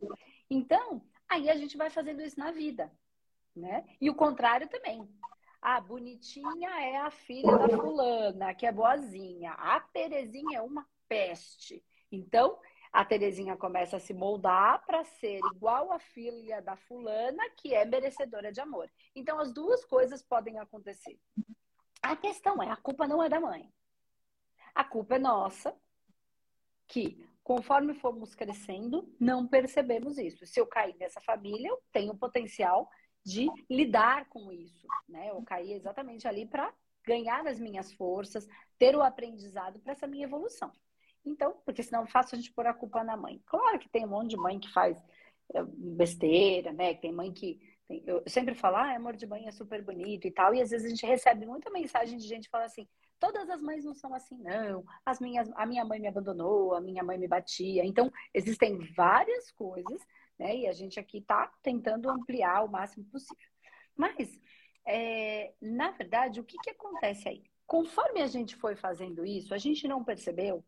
Então, 0.50 1.02
aí 1.28 1.50
a 1.50 1.56
gente 1.56 1.78
vai 1.78 1.90
fazendo 1.90 2.22
isso 2.22 2.38
na 2.38 2.52
vida, 2.52 2.92
né? 3.56 3.86
E 4.02 4.10
o 4.10 4.16
contrário 4.16 4.68
também. 4.68 5.08
Ah, 5.72 5.80
bonitinha 5.82 6.82
é 6.82 6.98
a 6.98 7.12
filha 7.12 7.56
da 7.56 7.70
fulana, 7.70 8.56
que 8.56 8.66
é 8.66 8.72
boazinha. 8.72 9.52
A 9.52 9.80
Terezinha 9.80 10.58
é 10.58 10.62
uma 10.64 10.84
peste. 11.08 11.86
Então, 12.12 12.60
a 12.92 13.06
Terezinha 13.06 13.56
começa 13.56 13.98
a 13.98 14.00
se 14.00 14.12
moldar 14.12 14.84
para 14.88 15.04
ser 15.04 15.40
igual 15.54 15.92
a 15.92 16.00
filha 16.00 16.60
da 16.60 16.76
fulana, 16.76 17.48
que 17.56 17.76
é 17.76 17.86
merecedora 17.86 18.52
de 18.52 18.60
amor. 18.60 18.90
Então, 19.14 19.40
as 19.40 19.54
duas 19.54 19.86
coisas 19.86 20.24
podem 20.24 20.58
acontecer. 20.58 21.20
A 22.02 22.16
questão 22.16 22.64
é, 22.64 22.72
a 22.72 22.76
culpa 22.76 23.08
não 23.08 23.22
é 23.22 23.30
da 23.30 23.40
mãe. 23.40 23.72
A 24.74 24.84
culpa 24.84 25.18
é 25.18 25.20
nossa, 25.20 25.80
que 26.88 27.24
conforme 27.44 27.94
formos 27.94 28.34
crescendo, 28.34 29.08
não 29.20 29.48
percebemos 29.48 30.18
isso. 30.18 30.48
Se 30.48 30.60
eu 30.60 30.66
cair 30.66 30.96
nessa 30.98 31.22
família, 31.22 31.70
eu 31.70 31.80
tenho 31.92 32.18
potencial 32.18 32.90
de 33.24 33.48
lidar 33.70 34.28
com 34.30 34.52
isso, 34.52 34.88
né? 35.08 35.30
Eu 35.30 35.42
caí 35.44 35.74
exatamente 35.74 36.28
ali 36.28 36.46
para 36.46 36.74
ganhar 37.06 37.46
as 37.48 37.60
minhas 37.60 37.92
forças, 37.94 38.48
ter 38.78 38.96
o 38.96 39.02
aprendizado 39.02 39.80
para 39.80 39.94
essa 39.94 40.08
minha 40.08 40.26
evolução. 40.26 40.72
Então, 41.26 41.56
porque 41.66 41.84
senão 41.84 42.08
fácil 42.08 42.36
a 42.36 42.40
gente 42.40 42.54
pôr 42.54 42.66
a 42.68 42.74
culpa 42.74 43.04
na 43.04 43.18
mãe. 43.18 43.42
Claro 43.46 43.80
que 43.80 43.90
tem 43.90 44.06
um 44.06 44.10
monte 44.10 44.32
de 44.32 44.38
mãe 44.38 44.60
que 44.60 44.72
faz 44.72 44.98
eh, 45.54 45.64
besteira, 45.68 46.72
né? 46.72 46.94
Tem 46.94 47.12
mãe 47.12 47.32
que. 47.32 47.60
Tem... 47.88 48.04
eu 48.06 48.24
sempre 48.28 48.56
falo, 48.56 48.78
ah, 48.78 48.96
amor 48.96 49.16
de 49.16 49.28
mãe 49.28 49.48
é 49.48 49.52
super 49.52 49.84
bonito 49.84 50.28
e 50.28 50.32
tal. 50.32 50.54
E 50.54 50.62
às 50.62 50.70
vezes 50.70 50.86
a 50.86 50.90
gente 50.90 51.06
recebe 51.06 51.46
muita 51.46 51.70
mensagem 51.70 52.18
de 52.18 52.28
gente 52.28 52.46
que 52.46 52.52
fala 52.52 52.66
assim: 52.66 52.88
todas 53.20 53.50
as 53.50 53.62
mães 53.62 53.84
não 53.84 53.94
são 53.94 54.14
assim, 54.14 54.38
não. 54.38 54.84
As 55.06 55.20
minhas, 55.20 55.50
a 55.56 55.66
minha 55.66 55.84
mãe 55.84 56.00
me 56.00 56.08
abandonou, 56.08 56.74
a 56.74 56.82
minha 56.82 57.04
mãe 57.04 57.18
me 57.18 57.28
batia. 57.28 57.86
Então, 57.86 58.12
existem 58.34 58.78
várias 58.96 59.52
coisas 59.52 60.02
né? 60.40 60.56
E 60.56 60.68
a 60.68 60.74
gente 60.74 61.00
aqui 61.00 61.18
está 61.18 61.48
tentando 61.62 62.10
ampliar 62.10 62.64
o 62.64 62.72
máximo 62.72 63.06
possível. 63.06 63.38
Mas, 63.96 64.40
é, 64.86 65.54
na 65.62 65.92
verdade, 65.92 66.40
o 66.40 66.44
que, 66.44 66.58
que 66.60 66.70
acontece 66.70 67.28
aí? 67.28 67.44
Conforme 67.68 68.22
a 68.22 68.28
gente 68.28 68.56
foi 68.56 68.76
fazendo 68.76 69.26
isso, 69.26 69.54
a 69.54 69.58
gente 69.58 69.88
não 69.88 70.04
percebeu, 70.04 70.66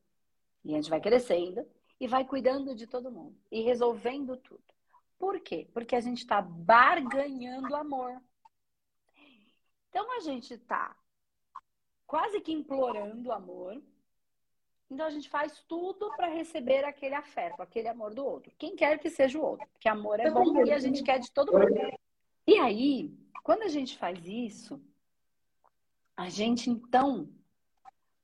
e 0.64 0.74
a 0.74 0.76
gente 0.76 0.90
vai 0.90 1.00
crescendo, 1.00 1.66
e 2.00 2.08
vai 2.08 2.26
cuidando 2.26 2.76
de 2.76 2.86
todo 2.86 3.12
mundo, 3.12 3.40
e 3.50 3.62
resolvendo 3.62 4.38
tudo. 4.38 4.64
Por 5.18 5.40
quê? 5.40 5.70
Porque 5.74 5.96
a 5.96 6.02
gente 6.02 6.20
está 6.20 6.42
barganhando 6.42 7.76
amor. 7.76 8.22
Então, 9.90 10.12
a 10.18 10.20
gente 10.20 10.54
está 10.54 10.96
quase 12.06 12.42
que 12.42 12.52
implorando 12.52 13.32
amor, 13.32 13.82
então 14.92 15.06
a 15.06 15.10
gente 15.10 15.30
faz 15.30 15.64
tudo 15.70 16.14
para 16.18 16.28
receber 16.28 16.84
aquele 16.84 17.16
afeto, 17.16 17.62
aquele 17.62 17.88
amor 17.88 18.14
do 18.14 18.26
outro. 18.26 18.52
Quem 18.58 18.76
quer 18.76 19.00
que 19.00 19.10
seja 19.10 19.40
o 19.40 19.42
outro. 19.42 19.66
Porque 19.70 19.88
amor 19.88 20.20
é 20.20 20.30
bom 20.30 20.66
e 20.66 20.72
a 20.74 20.80
gente 20.80 21.02
quer 21.02 21.18
de 21.18 21.32
todo 21.32 21.54
mundo. 21.54 21.98
E 22.46 22.60
aí, 22.60 23.18
quando 23.42 23.62
a 23.62 23.70
gente 23.70 23.98
faz 23.98 24.20
isso, 24.28 24.84
a 26.18 26.28
gente 26.28 26.70
então 26.70 27.34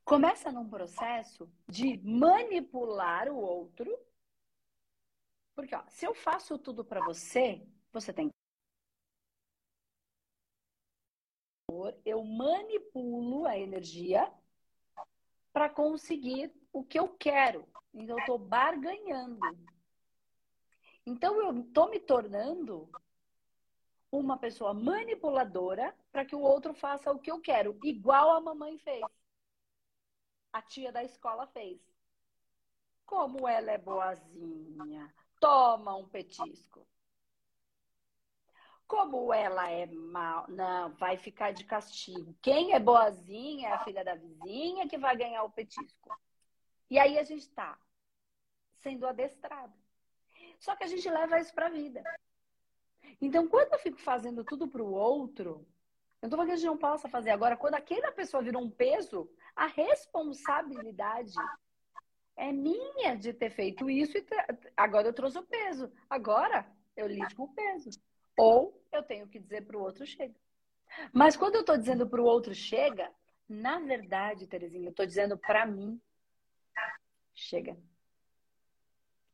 começa 0.03 0.51
num 0.51 0.67
processo 0.67 1.49
de 1.69 1.99
manipular 2.03 3.29
o 3.29 3.37
outro. 3.37 3.97
Porque 5.55 5.73
ó, 5.73 5.83
se 5.87 6.05
eu 6.05 6.13
faço 6.13 6.59
tudo 6.59 6.83
para 6.83 6.99
você, 7.05 7.65
você 7.93 8.11
tem 8.11 8.29
eu 12.03 12.23
manipulo 12.23 13.45
a 13.45 13.57
energia 13.57 14.29
para 15.53 15.69
conseguir 15.69 16.56
o 16.71 16.83
que 16.83 16.99
eu 16.99 17.09
quero. 17.09 17.67
Então, 17.93 18.17
eu 18.17 18.19
estou 18.19 18.37
barganhando. 18.37 19.39
Então, 21.05 21.41
eu 21.41 21.61
estou 21.61 21.89
me 21.89 21.99
tornando 21.99 22.89
uma 24.11 24.37
pessoa 24.37 24.73
manipuladora 24.73 25.95
para 26.11 26.25
que 26.25 26.35
o 26.35 26.41
outro 26.41 26.73
faça 26.73 27.11
o 27.11 27.19
que 27.19 27.31
eu 27.31 27.39
quero, 27.39 27.77
igual 27.83 28.31
a 28.31 28.41
mamãe 28.41 28.77
fez. 28.79 29.03
A 30.53 30.61
tia 30.61 30.91
da 30.91 31.03
escola 31.03 31.45
fez. 31.47 31.79
Como 33.05 33.47
ela 33.47 33.71
é 33.71 33.77
boazinha, 33.77 35.13
toma 35.39 35.95
um 35.95 36.07
petisco. 36.07 36.85
Como 38.87 39.33
ela 39.33 39.69
é 39.69 39.85
mal, 39.85 40.45
não, 40.47 40.93
vai 40.95 41.17
ficar 41.17 41.51
de 41.51 41.65
castigo. 41.65 42.33
Quem 42.41 42.73
é 42.73 42.79
boazinha 42.79 43.69
é 43.69 43.73
a 43.73 43.83
filha 43.83 44.03
da 44.03 44.15
vizinha 44.15 44.87
que 44.87 44.97
vai 44.97 45.15
ganhar 45.15 45.43
o 45.43 45.51
petisco. 45.51 46.17
E 46.89 46.97
aí 46.97 47.17
a 47.17 47.23
gente 47.23 47.41
está 47.41 47.77
sendo 48.75 49.05
adestrado. 49.07 49.73
Só 50.59 50.75
que 50.75 50.83
a 50.83 50.87
gente 50.87 51.09
leva 51.09 51.39
isso 51.39 51.53
para 51.53 51.67
a 51.67 51.69
vida. 51.69 52.03
Então, 53.21 53.47
quando 53.47 53.73
eu 53.73 53.79
fico 53.79 53.99
fazendo 53.99 54.43
tudo 54.43 54.67
para 54.67 54.83
o 54.83 54.91
outro, 54.91 55.65
eu 56.21 56.29
tô 56.29 56.35
falando 56.35 56.49
que 56.49 56.53
a 56.53 56.57
gente 56.57 56.67
não 56.67 56.77
possa 56.77 57.07
fazer 57.09 57.29
agora. 57.31 57.57
Quando 57.57 57.75
aquela 57.75 58.11
pessoa 58.11 58.43
virou 58.43 58.61
um 58.61 58.69
peso, 58.69 59.29
a 59.55 59.67
responsabilidade 59.67 61.33
é 62.35 62.51
minha 62.51 63.15
de 63.15 63.33
ter 63.33 63.49
feito 63.49 63.89
isso 63.89 64.17
e 64.17 64.25
agora 64.75 65.07
eu 65.07 65.13
trouxe 65.13 65.37
o 65.37 65.43
peso. 65.43 65.91
Agora 66.09 66.69
eu 66.95 67.07
lido 67.07 67.35
com 67.35 67.43
o 67.43 67.53
peso. 67.53 67.89
Ou 68.37 68.79
eu 68.91 69.03
tenho 69.03 69.27
que 69.27 69.39
dizer 69.39 69.65
para 69.65 69.77
o 69.77 69.81
outro 69.81 70.05
chega. 70.05 70.35
Mas 71.11 71.35
quando 71.35 71.55
eu 71.55 71.61
estou 71.61 71.77
dizendo 71.77 72.07
para 72.07 72.21
o 72.21 72.25
outro 72.25 72.53
chega, 72.53 73.11
na 73.49 73.79
verdade, 73.79 74.47
Terezinha, 74.47 74.87
eu 74.87 74.91
estou 74.91 75.05
dizendo 75.05 75.37
para 75.37 75.65
mim 75.65 75.99
chega. 77.37 77.77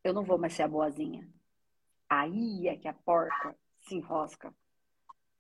Eu 0.04 0.14
não 0.14 0.24
vou 0.24 0.38
mais 0.38 0.54
ser 0.54 0.64
a 0.64 0.68
boazinha. 0.68 1.28
Aí 2.10 2.68
é 2.68 2.78
que 2.78 2.88
a 2.88 2.94
porca 2.94 3.56
se 3.82 3.96
enrosca. 3.96 4.54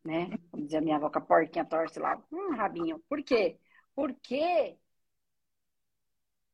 Né? 0.03 0.37
Como 0.51 0.63
dizia 0.63 0.81
minha 0.81 0.95
avó, 0.97 1.09
que 1.09 1.17
a 1.17 1.21
porquinha 1.21 1.65
torce 1.65 1.99
lá. 1.99 2.21
Hum, 2.31 2.55
rabinho. 2.55 2.99
Por 3.07 3.23
quê? 3.23 3.59
Porque 3.95 4.77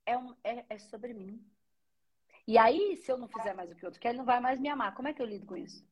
é, 0.05 0.17
um, 0.17 0.35
é, 0.43 0.65
é 0.69 0.79
sobre 0.79 1.13
mim. 1.13 1.43
E 2.47 2.57
aí, 2.57 2.97
se 2.97 3.11
eu 3.11 3.17
não 3.17 3.27
fizer 3.27 3.53
mais 3.53 3.71
o 3.71 3.75
que 3.75 3.83
o 3.83 3.87
outro 3.87 4.01
quer, 4.01 4.09
ele 4.09 4.17
não 4.19 4.25
vai 4.25 4.39
mais 4.39 4.59
me 4.59 4.69
amar. 4.69 4.95
Como 4.95 5.07
é 5.07 5.13
que 5.13 5.21
eu 5.21 5.25
lido 5.25 5.45
com 5.45 5.55
isso? 5.55 5.85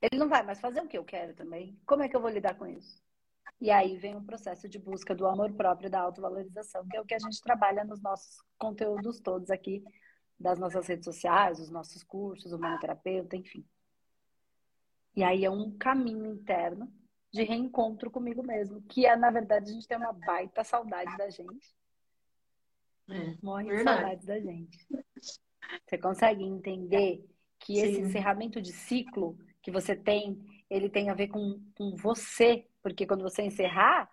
Ele 0.00 0.18
não 0.18 0.28
vai 0.28 0.42
mais 0.42 0.60
fazer 0.60 0.80
o 0.80 0.88
que 0.88 0.96
eu 0.96 1.04
quero 1.04 1.34
também. 1.34 1.78
Como 1.86 2.02
é 2.02 2.08
que 2.08 2.16
eu 2.16 2.20
vou 2.20 2.30
lidar 2.30 2.56
com 2.56 2.66
isso? 2.66 3.02
E 3.60 3.70
aí 3.70 3.96
vem 3.96 4.16
o 4.16 4.22
processo 4.22 4.68
de 4.68 4.78
busca 4.78 5.14
do 5.14 5.26
amor 5.26 5.52
próprio, 5.52 5.90
da 5.90 6.00
autovalorização, 6.00 6.86
que 6.86 6.96
é 6.96 7.00
o 7.00 7.04
que 7.04 7.14
a 7.14 7.18
gente 7.18 7.40
trabalha 7.40 7.84
nos 7.84 8.00
nossos 8.00 8.36
conteúdos 8.56 9.20
todos 9.20 9.50
aqui, 9.50 9.82
das 10.38 10.58
nossas 10.58 10.86
redes 10.86 11.04
sociais, 11.04 11.58
os 11.58 11.70
nossos 11.70 12.04
cursos, 12.04 12.52
o 12.52 12.58
manoterapeuta, 12.58 13.36
enfim. 13.36 13.66
E 15.16 15.24
aí 15.24 15.44
é 15.44 15.50
um 15.50 15.76
caminho 15.76 16.26
interno 16.26 16.92
de 17.32 17.42
reencontro 17.42 18.10
comigo 18.10 18.42
mesmo, 18.42 18.80
que 18.82 19.04
é, 19.04 19.16
na 19.16 19.30
verdade, 19.30 19.70
a 19.70 19.74
gente 19.74 19.88
tem 19.88 19.98
uma 19.98 20.12
baita 20.12 20.62
saudade 20.62 21.16
da 21.16 21.28
gente. 21.28 21.74
É, 23.10 23.36
Morre 23.42 23.64
verdade. 23.64 23.78
de 23.78 23.84
saudade 23.84 24.26
da 24.26 24.40
gente. 24.40 24.86
Você 25.84 25.98
consegue 25.98 26.44
entender 26.44 27.28
que 27.58 27.74
Sim. 27.74 27.82
esse 27.82 28.00
encerramento 28.00 28.62
de 28.62 28.72
ciclo 28.72 29.36
que 29.60 29.72
você 29.72 29.96
tem, 29.96 30.38
ele 30.70 30.88
tem 30.88 31.10
a 31.10 31.14
ver 31.14 31.28
com, 31.28 31.60
com 31.74 31.96
você, 31.96 32.67
porque 32.82 33.06
quando 33.06 33.22
você 33.22 33.42
encerrar, 33.42 34.10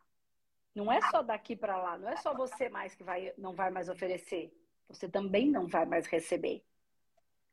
não 0.73 0.91
é 0.91 0.99
só 1.09 1.21
daqui 1.21 1.55
para 1.55 1.77
lá, 1.77 1.97
não 1.97 2.09
é 2.09 2.17
só 2.17 2.33
você 2.33 2.67
mais 2.69 2.93
que 2.93 3.03
vai, 3.03 3.33
não 3.37 3.53
vai 3.53 3.71
mais 3.71 3.87
oferecer, 3.87 4.51
você 4.87 5.07
também 5.07 5.49
não 5.49 5.67
vai 5.67 5.85
mais 5.85 6.05
receber. 6.07 6.63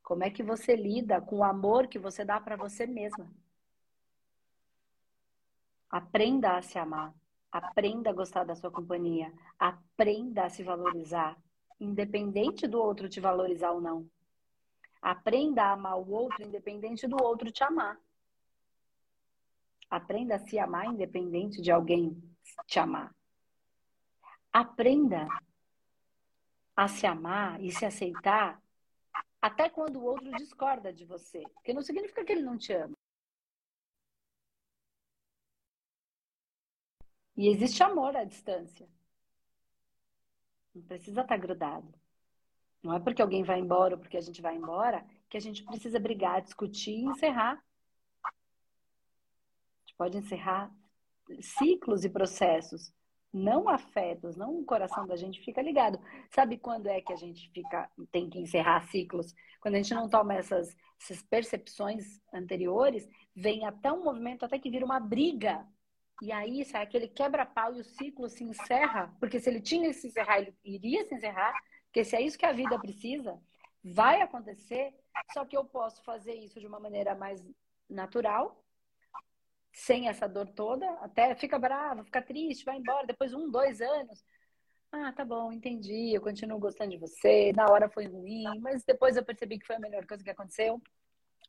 Como 0.02 0.24
é 0.24 0.30
que 0.30 0.42
você 0.42 0.74
lida 0.74 1.20
com 1.20 1.38
o 1.38 1.44
amor 1.44 1.86
que 1.86 1.98
você 1.98 2.24
dá 2.24 2.40
para 2.40 2.56
você 2.56 2.86
mesma? 2.86 3.30
Aprenda 5.88 6.56
a 6.56 6.62
se 6.62 6.78
amar, 6.78 7.14
aprenda 7.50 8.10
a 8.10 8.14
gostar 8.14 8.44
da 8.44 8.56
sua 8.56 8.70
companhia, 8.70 9.32
aprenda 9.58 10.44
a 10.44 10.48
se 10.48 10.62
valorizar, 10.62 11.36
independente 11.78 12.66
do 12.66 12.80
outro 12.80 13.08
te 13.08 13.20
valorizar 13.20 13.70
ou 13.70 13.80
não. 13.80 14.08
Aprenda 15.00 15.64
a 15.64 15.72
amar 15.72 15.98
o 15.98 16.10
outro, 16.10 16.42
independente 16.42 17.06
do 17.06 17.22
outro 17.22 17.50
te 17.50 17.62
amar. 17.62 18.00
Aprenda 19.92 20.36
a 20.36 20.38
se 20.38 20.58
amar, 20.58 20.86
independente 20.86 21.60
de 21.60 21.70
alguém 21.70 22.18
te 22.66 22.78
amar. 22.78 23.14
Aprenda 24.50 25.28
a 26.74 26.88
se 26.88 27.06
amar 27.06 27.62
e 27.62 27.70
se 27.70 27.84
aceitar 27.84 28.58
até 29.38 29.68
quando 29.68 29.96
o 29.96 30.04
outro 30.04 30.30
discorda 30.32 30.90
de 30.94 31.04
você. 31.04 31.42
Porque 31.52 31.74
não 31.74 31.82
significa 31.82 32.24
que 32.24 32.32
ele 32.32 32.40
não 32.40 32.56
te 32.56 32.72
ama. 32.72 32.96
E 37.36 37.48
existe 37.48 37.82
amor 37.82 38.16
à 38.16 38.24
distância. 38.24 38.88
Não 40.74 40.82
precisa 40.84 41.20
estar 41.20 41.36
grudado. 41.36 41.92
Não 42.82 42.94
é 42.94 42.98
porque 42.98 43.20
alguém 43.20 43.44
vai 43.44 43.60
embora 43.60 43.96
ou 43.96 44.00
porque 44.00 44.16
a 44.16 44.22
gente 44.22 44.40
vai 44.40 44.56
embora 44.56 45.04
que 45.28 45.36
a 45.36 45.40
gente 45.40 45.62
precisa 45.62 46.00
brigar, 46.00 46.40
discutir 46.40 46.92
e 46.92 47.04
encerrar. 47.04 47.62
Pode 50.02 50.18
encerrar 50.18 50.68
ciclos 51.40 52.04
e 52.04 52.10
processos, 52.10 52.92
não 53.32 53.68
afetos, 53.68 54.34
não 54.34 54.58
o 54.58 54.64
coração 54.64 55.06
da 55.06 55.14
gente 55.14 55.40
fica 55.40 55.62
ligado. 55.62 55.96
Sabe 56.28 56.58
quando 56.58 56.88
é 56.88 57.00
que 57.00 57.12
a 57.12 57.16
gente 57.16 57.48
fica 57.52 57.88
tem 58.10 58.28
que 58.28 58.40
encerrar 58.40 58.82
ciclos? 58.88 59.32
Quando 59.60 59.76
a 59.76 59.76
gente 59.76 59.94
não 59.94 60.08
toma 60.08 60.34
essas, 60.34 60.76
essas 61.00 61.22
percepções 61.22 62.20
anteriores, 62.34 63.08
vem 63.32 63.64
até 63.64 63.92
um 63.92 64.02
movimento 64.02 64.44
até 64.44 64.58
que 64.58 64.68
vira 64.68 64.84
uma 64.84 64.98
briga. 64.98 65.64
E 66.20 66.32
aí 66.32 66.64
sai 66.64 66.82
aquele 66.82 67.06
quebra-pau 67.06 67.76
e 67.76 67.80
o 67.80 67.84
ciclo 67.84 68.28
se 68.28 68.42
encerra, 68.42 69.14
porque 69.20 69.38
se 69.38 69.48
ele 69.48 69.60
tinha 69.60 69.86
que 69.86 69.94
se 69.94 70.08
encerrar, 70.08 70.40
ele 70.40 70.52
iria 70.64 71.04
se 71.04 71.14
encerrar, 71.14 71.54
porque 71.84 72.02
se 72.02 72.16
é 72.16 72.20
isso 72.20 72.36
que 72.36 72.44
a 72.44 72.52
vida 72.52 72.76
precisa, 72.76 73.40
vai 73.84 74.20
acontecer, 74.20 74.92
só 75.32 75.44
que 75.44 75.56
eu 75.56 75.64
posso 75.64 76.02
fazer 76.02 76.34
isso 76.34 76.58
de 76.58 76.66
uma 76.66 76.80
maneira 76.80 77.14
mais 77.14 77.40
natural, 77.88 78.61
sem 79.72 80.08
essa 80.08 80.28
dor 80.28 80.48
toda, 80.48 80.88
até 81.00 81.34
fica 81.34 81.58
bravo, 81.58 82.04
fica 82.04 82.20
triste, 82.20 82.64
vai 82.64 82.76
embora, 82.76 83.06
depois 83.06 83.32
um, 83.32 83.50
dois 83.50 83.80
anos. 83.80 84.24
Ah, 84.90 85.10
tá 85.12 85.24
bom, 85.24 85.50
entendi, 85.50 86.14
eu 86.14 86.20
continuo 86.20 86.58
gostando 86.58 86.90
de 86.90 86.98
você, 86.98 87.52
na 87.54 87.66
hora 87.70 87.88
foi 87.88 88.06
ruim, 88.06 88.44
mas 88.60 88.84
depois 88.84 89.16
eu 89.16 89.24
percebi 89.24 89.58
que 89.58 89.66
foi 89.66 89.76
a 89.76 89.80
melhor 89.80 90.06
coisa 90.06 90.22
que 90.22 90.30
aconteceu. 90.30 90.80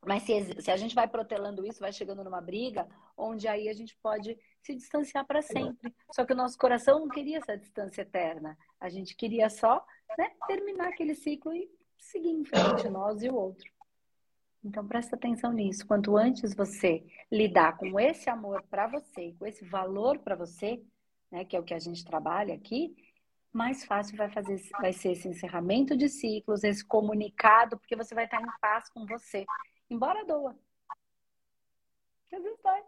Mas 0.05 0.23
se, 0.23 0.62
se 0.62 0.71
a 0.71 0.77
gente 0.77 0.95
vai 0.95 1.07
protelando 1.07 1.65
isso, 1.65 1.79
vai 1.79 1.91
chegando 1.91 2.23
numa 2.23 2.41
briga, 2.41 2.88
onde 3.17 3.47
aí 3.47 3.69
a 3.69 3.73
gente 3.73 3.97
pode 4.01 4.38
se 4.62 4.75
distanciar 4.75 5.25
para 5.25 5.41
sempre. 5.41 5.93
Só 6.12 6.25
que 6.25 6.33
o 6.33 6.36
nosso 6.36 6.57
coração 6.57 6.99
não 6.99 7.09
queria 7.09 7.38
essa 7.38 7.57
distância 7.57 8.01
eterna. 8.01 8.57
A 8.79 8.89
gente 8.89 9.15
queria 9.15 9.49
só 9.49 9.86
né, 10.17 10.31
terminar 10.47 10.89
aquele 10.89 11.15
ciclo 11.15 11.53
e 11.53 11.69
seguir 11.97 12.31
em 12.31 12.43
frente, 12.43 12.89
nós 12.89 13.23
e 13.23 13.29
o 13.29 13.36
outro. 13.36 13.72
Então 14.63 14.88
presta 14.88 15.15
atenção 15.15 15.52
nisso. 15.52 15.86
Quanto 15.86 16.15
antes 16.15 16.54
você 16.54 17.04
lidar 17.32 17.78
com 17.78 17.99
esse 17.99 18.30
amor 18.30 18.63
para 18.69 18.88
você, 18.88 19.34
com 19.38 19.45
esse 19.45 19.65
valor 19.65 20.19
para 20.19 20.36
você, 20.36 20.82
né, 21.30 21.43
que 21.43 21.56
é 21.56 21.60
o 21.60 21.63
que 21.63 21.73
a 21.73 21.80
gente 21.80 22.06
trabalha 22.06 22.56
aqui, 22.56 22.95
mais 23.52 23.84
fácil 23.86 24.17
vai 24.17 24.30
fazer 24.30 24.60
vai 24.80 24.93
ser 24.93 25.12
esse 25.12 25.28
encerramento 25.28 25.95
de 25.97 26.08
ciclos, 26.08 26.63
esse 26.63 26.84
comunicado, 26.84 27.78
porque 27.78 27.95
você 27.95 28.15
vai 28.15 28.26
estar 28.26 28.41
em 28.41 28.60
paz 28.60 28.89
com 28.89 29.06
você, 29.06 29.45
embora 29.89 30.26
doa. 30.26 30.58
Às 32.32 32.41
vezes 32.41 32.60
dói. 32.63 32.82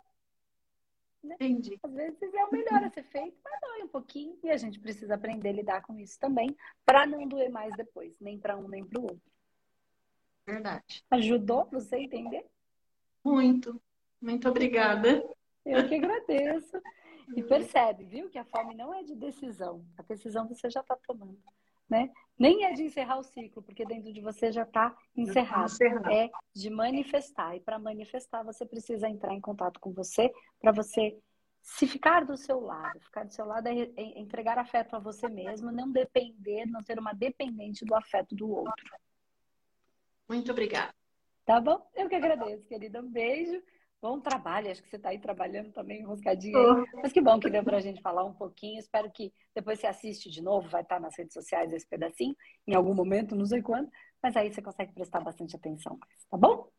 Né? 1.24 1.36
Entendi. 1.36 1.80
Às 1.84 1.94
vezes 1.94 2.34
é 2.34 2.46
o 2.46 2.52
melhor 2.52 2.84
a 2.84 2.90
ser 2.90 3.04
feito, 3.04 3.38
mas 3.44 3.60
dói 3.62 3.84
um 3.84 3.88
pouquinho 3.88 4.38
e 4.44 4.50
a 4.50 4.58
gente 4.58 4.80
precisa 4.80 5.16
aprender 5.16 5.50
a 5.50 5.54
lidar 5.54 5.82
com 5.84 6.00
isso 6.00 6.20
também, 6.20 6.56
para 6.86 7.06
não 7.06 7.28
doer 7.28 7.52
mais 7.52 7.76
depois, 7.76 8.20
nem 8.20 8.40
para 8.40 8.58
um 8.58 8.68
nem 8.68 8.84
para 8.84 9.00
o 9.00 9.04
outro. 9.04 9.35
Verdade. 10.46 11.04
Ajudou 11.10 11.68
você 11.72 11.96
a 11.96 12.02
entender? 12.02 12.46
Muito. 13.24 13.82
Muito 14.22 14.48
obrigada. 14.48 15.24
Eu 15.66 15.88
que 15.88 15.96
agradeço. 15.96 16.80
E 17.36 17.42
percebe, 17.42 18.06
viu, 18.06 18.30
que 18.30 18.38
a 18.38 18.46
fome 18.46 18.76
não 18.76 18.94
é 18.94 19.04
de 19.04 19.16
decisão. 19.16 19.84
A 19.98 20.04
decisão 20.04 20.48
você 20.48 20.70
já 20.70 20.82
está 20.82 20.96
tomando. 21.08 21.38
Né? 21.90 22.12
Nem 22.38 22.66
é 22.66 22.74
de 22.74 22.84
encerrar 22.84 23.18
o 23.18 23.24
ciclo, 23.24 23.62
porque 23.62 23.86
dentro 23.86 24.12
de 24.12 24.20
você 24.20 24.52
já 24.52 24.64
está 24.64 24.96
encerrado. 25.16 25.72
É 26.12 26.30
de 26.54 26.70
manifestar. 26.70 27.56
E 27.56 27.60
para 27.60 27.80
manifestar, 27.80 28.44
você 28.44 28.66
precisa 28.66 29.10
entrar 29.10 29.34
em 29.34 29.42
contato 29.42 29.80
com 29.80 29.92
você 29.92 30.32
para 30.60 30.72
você 30.72 31.18
se 31.62 31.88
ficar 31.88 32.26
do 32.26 32.38
seu 32.38 32.60
lado. 32.60 33.00
Ficar 33.00 33.26
do 33.26 33.34
seu 33.34 33.46
lado 33.46 33.68
é, 33.68 33.90
é 33.96 34.20
entregar 34.20 34.58
afeto 34.58 34.96
a 34.96 35.00
você 35.00 35.28
mesmo, 35.28 35.72
não 35.72 35.92
depender, 35.92 36.66
não 36.68 36.82
ser 36.82 37.00
uma 37.00 37.14
dependente 37.14 37.84
do 37.84 37.96
afeto 37.96 38.36
do 38.36 38.50
outro. 38.50 38.86
Muito 40.28 40.52
obrigada. 40.52 40.94
Tá 41.46 41.60
bom? 41.62 41.88
Eu 41.96 42.10
que 42.10 42.16
agradeço, 42.16 42.66
querida. 42.66 43.02
Um 43.02 43.10
beijo. 43.10 43.62
Bom 44.02 44.20
trabalho, 44.20 44.70
acho 44.70 44.84
que 44.84 44.90
você 44.90 44.98
está 44.98 45.10
aí 45.10 45.20
trabalhando 45.20 45.72
também, 45.72 46.02
enroscadinha. 46.02 46.58
Aí. 46.58 46.86
Mas 47.02 47.12
que 47.12 47.22
bom 47.22 47.40
que 47.40 47.50
deu 47.50 47.64
para 47.64 47.78
a 47.78 47.82
gente 47.82 48.02
falar 48.02 48.24
um 48.24 48.34
pouquinho. 48.34 48.80
Espero 48.80 49.12
que 49.12 49.34
depois 49.54 49.80
você 49.80 49.88
assiste 49.88 50.30
de 50.30 50.44
novo, 50.44 50.70
vai 50.70 50.84
estar 50.84 51.00
nas 51.00 51.18
redes 51.18 51.34
sociais 51.34 51.74
esse 51.74 51.88
pedacinho, 51.88 52.36
em 52.68 52.76
algum 52.76 52.94
momento, 52.94 53.36
não 53.36 53.46
sei 53.46 53.64
quando, 53.64 53.90
mas 54.22 54.36
aí 54.36 54.54
você 54.54 54.62
consegue 54.62 54.94
prestar 54.94 55.22
bastante 55.22 55.56
atenção 55.56 55.98
mais, 56.00 56.26
tá 56.30 56.38
bom? 56.38 56.70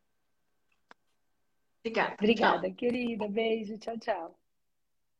Obrigada. 1.80 2.14
Obrigada, 2.14 2.68
tchau. 2.68 2.76
querida. 2.76 3.28
Beijo, 3.28 3.78
tchau, 3.78 3.98
tchau. 3.98 4.38